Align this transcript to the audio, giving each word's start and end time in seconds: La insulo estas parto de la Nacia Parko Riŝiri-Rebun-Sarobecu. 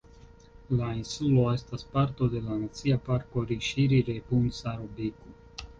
La 0.79 0.87
insulo 0.99 1.43
estas 1.57 1.85
parto 1.91 2.31
de 2.37 2.41
la 2.49 2.59
Nacia 2.63 2.99
Parko 3.11 3.45
Riŝiri-Rebun-Sarobecu. 3.53 5.35